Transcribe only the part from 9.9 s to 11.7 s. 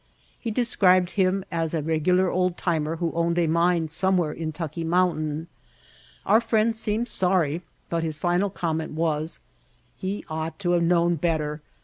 "He ought to have known better.